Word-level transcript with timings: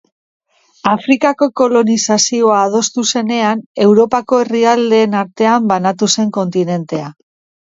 Afrikako 0.91 1.47
kolonizazioa 1.59 2.55
adostu 2.69 3.05
zenean, 3.11 3.61
Europako 3.85 4.41
herrialdeen 4.45 5.15
artean 5.21 5.69
banatu 5.75 6.11
zen 6.17 6.35
kontinentea. 6.41 7.15